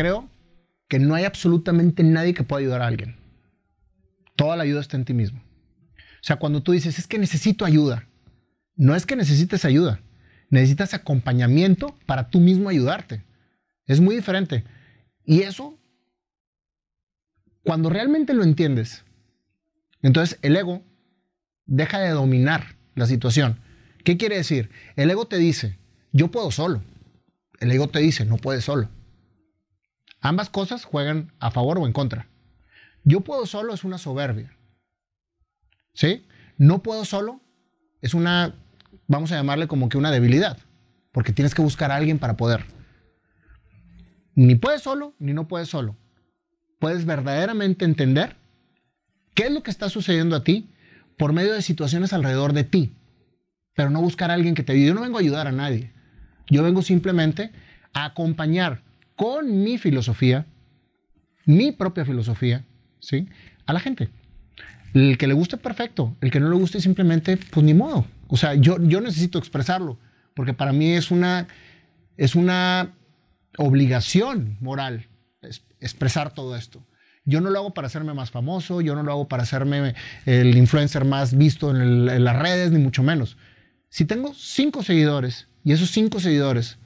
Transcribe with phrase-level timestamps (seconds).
[0.00, 0.30] creo
[0.88, 3.16] que no hay absolutamente nadie que pueda ayudar a alguien.
[4.34, 5.40] Toda la ayuda está en ti mismo.
[5.40, 8.08] O sea, cuando tú dices, es que necesito ayuda,
[8.76, 10.00] no es que necesites ayuda,
[10.48, 13.22] necesitas acompañamiento para tú mismo ayudarte.
[13.84, 14.64] Es muy diferente.
[15.26, 15.78] Y eso,
[17.62, 19.04] cuando realmente lo entiendes,
[20.00, 20.82] entonces el ego
[21.66, 23.60] deja de dominar la situación.
[24.02, 24.70] ¿Qué quiere decir?
[24.96, 25.76] El ego te dice,
[26.10, 26.82] yo puedo solo.
[27.58, 28.88] El ego te dice, no puedes solo.
[30.20, 32.28] Ambas cosas juegan a favor o en contra.
[33.04, 34.56] Yo puedo solo es una soberbia.
[35.94, 36.26] ¿Sí?
[36.58, 37.40] No puedo solo
[38.00, 38.54] es una,
[39.06, 40.58] vamos a llamarle como que una debilidad,
[41.12, 42.64] porque tienes que buscar a alguien para poder.
[44.34, 45.96] Ni puedes solo, ni no puedes solo.
[46.78, 48.36] Puedes verdaderamente entender
[49.34, 50.70] qué es lo que está sucediendo a ti
[51.18, 52.94] por medio de situaciones alrededor de ti,
[53.74, 54.86] pero no buscar a alguien que te ayude.
[54.86, 55.92] Yo no vengo a ayudar a nadie.
[56.48, 57.52] Yo vengo simplemente
[57.92, 58.82] a acompañar
[59.20, 60.46] con mi filosofía,
[61.44, 62.64] mi propia filosofía,
[63.00, 63.28] ¿sí?
[63.66, 64.08] A la gente.
[64.94, 66.16] El que le guste, perfecto.
[66.22, 68.06] El que no le guste, simplemente, pues ni modo.
[68.28, 69.98] O sea, yo, yo necesito expresarlo,
[70.32, 71.48] porque para mí es una,
[72.16, 72.94] es una
[73.58, 75.10] obligación moral
[75.80, 76.86] expresar todo esto.
[77.26, 80.56] Yo no lo hago para hacerme más famoso, yo no lo hago para hacerme el
[80.56, 83.36] influencer más visto en, en las redes, ni mucho menos.
[83.90, 86.78] Si tengo cinco seguidores y esos cinco seguidores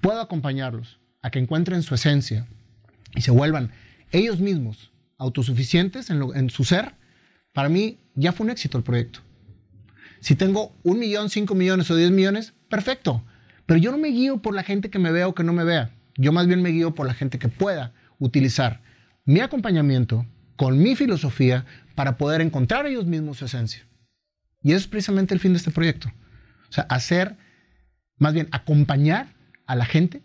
[0.00, 2.46] puedo acompañarlos a que encuentren su esencia
[3.14, 3.72] y se vuelvan
[4.12, 6.94] ellos mismos autosuficientes en, su ser,
[7.52, 9.20] para mí ya fue un éxito el proyecto.
[10.20, 13.24] Si tengo un millón, cinco millones o diez millones, perfecto.
[13.66, 15.64] Pero yo no me guío por la gente que me vea o que no me
[15.64, 15.90] vea.
[16.16, 18.80] Yo más bien me guío por la gente que pueda utilizar
[19.24, 23.86] mi acompañamiento con mi filosofía para poder encontrar ellos mismos su esencia.
[24.62, 26.08] Y eso es precisamente el fin de este proyecto.
[26.68, 27.36] O sea, hacer,
[28.18, 29.34] más bien acompañar
[29.66, 30.22] a la gente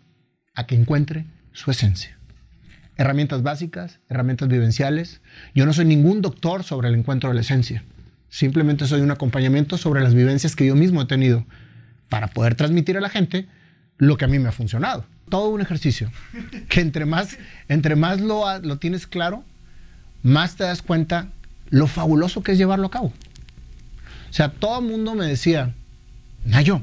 [0.54, 2.16] a que encuentre su esencia.
[2.96, 5.20] Herramientas básicas, herramientas vivenciales.
[5.54, 7.82] Yo no soy ningún doctor sobre el encuentro de la esencia.
[8.28, 11.44] Simplemente soy un acompañamiento sobre las vivencias que yo mismo he tenido
[12.08, 13.46] para poder transmitir a la gente
[13.98, 15.04] lo que a mí me ha funcionado.
[15.28, 16.10] Todo un ejercicio
[16.68, 17.36] que entre más,
[17.68, 19.44] entre más lo, lo tienes claro,
[20.22, 21.28] más te das cuenta
[21.70, 23.12] lo fabuloso que es llevarlo a cabo.
[24.30, 25.74] O sea, todo el mundo me decía,
[26.44, 26.82] Nayo,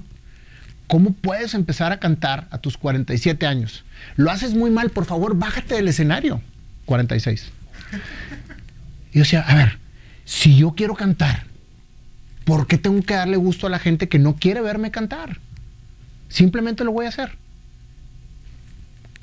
[0.92, 3.86] ¿Cómo puedes empezar a cantar a tus 47 años?
[4.18, 6.42] Lo haces muy mal, por favor, bájate del escenario.
[6.84, 7.50] 46.
[9.14, 9.80] Y yo decía, a ver,
[10.26, 11.46] si yo quiero cantar,
[12.44, 15.40] ¿por qué tengo que darle gusto a la gente que no quiere verme cantar?
[16.28, 17.38] Simplemente lo voy a hacer.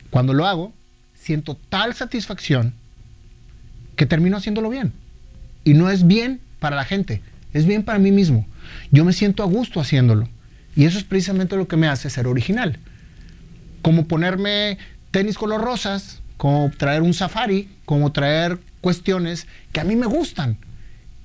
[0.08, 0.72] Cuando lo hago,
[1.12, 2.72] siento tal satisfacción
[3.94, 4.94] que termino haciéndolo bien.
[5.64, 7.20] Y no es bien para la gente,
[7.52, 8.46] es bien para mí mismo.
[8.90, 10.30] Yo me siento a gusto haciéndolo.
[10.78, 12.78] Y eso es precisamente lo que me hace ser original.
[13.82, 14.78] Como ponerme
[15.10, 20.56] tenis color rosas, como traer un safari, como traer cuestiones que a mí me gustan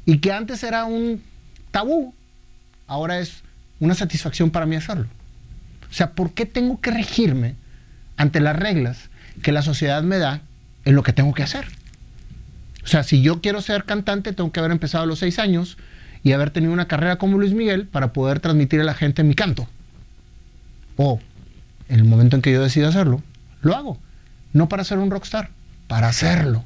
[0.08, 1.22] y que antes era un
[1.70, 2.16] tabú,
[2.88, 3.44] ahora es
[3.80, 5.06] una satisfacción para mí hacerlo.
[5.88, 7.54] O sea, ¿por qué tengo que regirme
[8.18, 9.12] ante las reglas
[9.44, 10.42] que la sociedad me da
[10.84, 11.68] en lo que tengo que hacer?
[12.84, 15.78] O sea, si yo quiero ser cantante, tengo que haber empezado a los seis años
[16.24, 19.36] y haber tenido una carrera como Luis Miguel para poder transmitir a la gente mi
[19.36, 19.68] canto.
[20.96, 21.20] O
[21.90, 23.22] en el momento en que yo decido hacerlo,
[23.62, 24.00] lo hago.
[24.54, 25.50] No para ser un rockstar,
[25.88, 26.64] para hacerlo.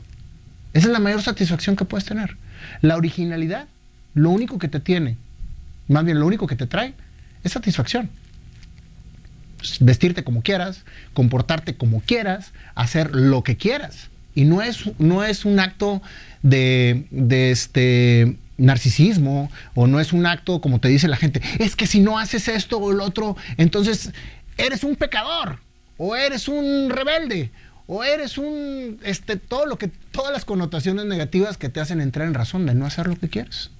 [0.74, 2.38] Esa es la mayor satisfacción que puedes tener.
[2.82, 3.68] La originalidad,
[4.14, 5.18] lo único que te tiene,
[5.88, 6.94] más bien lo único que te trae,
[7.44, 8.10] es satisfacción.
[9.80, 14.10] Vestirte como quieras, comportarte como quieras, hacer lo que quieras.
[14.36, 16.02] Y no es, no es un acto
[16.44, 21.76] de, de este, narcisismo o no es un acto como te dice la gente, es
[21.76, 24.12] que si no haces esto o el otro, entonces
[24.58, 25.60] eres un pecador
[25.98, 27.52] o eres un rebelde
[27.86, 32.28] o eres un este todo lo que todas las connotaciones negativas que te hacen entrar
[32.28, 33.72] en razón de no hacer lo que quieres.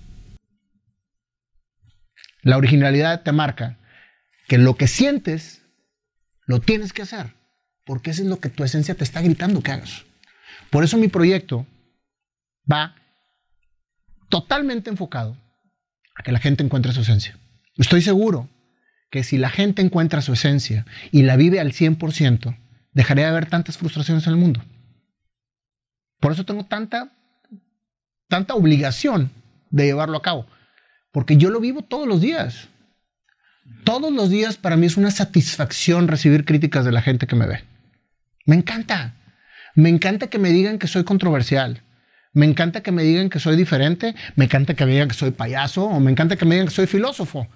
[2.42, 3.78] La originalidad te marca
[4.48, 5.62] que lo que sientes
[6.46, 7.34] lo tienes que hacer,
[7.86, 10.06] porque eso es lo que tu esencia te está gritando que hagas.
[10.70, 11.66] Por eso mi proyecto
[12.72, 12.96] va
[14.30, 15.38] totalmente enfocado
[16.16, 17.38] a que la gente encuentre su esencia.
[17.78, 18.50] Estoy seguro
[19.10, 22.58] que si la gente encuentra su esencia y la vive al 100%,
[22.94, 24.64] dejaría de haber tantas frustraciones en el mundo.
[26.20, 27.12] Por eso tengo tanta,
[28.28, 29.32] tanta obligación
[29.70, 30.48] de llevarlo a cabo,
[31.12, 32.70] porque yo lo vivo todos los días.
[33.84, 37.48] Todos los días para mí es una satisfacción recibir críticas de la gente que me
[37.48, 37.64] ve.
[38.46, 39.14] Me encanta.
[39.76, 41.84] Me encanta que me digan que soy controversial.
[42.34, 45.32] Me encanta que me digan que soy diferente, me encanta que me digan que soy
[45.32, 47.48] payaso o me encanta que me digan que soy filósofo.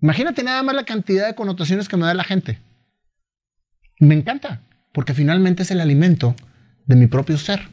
[0.00, 2.58] Imagínate nada más la cantidad de connotaciones que me da la gente.
[4.00, 4.62] Me encanta.
[4.92, 6.34] porque finalmente es el alimento
[6.86, 7.68] de mi propio ser.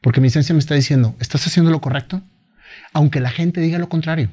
[0.00, 2.22] Porque mi esencia me está diciendo, ¿estás haciendo lo correcto?
[2.92, 4.30] Aunque la gente diga lo contrario.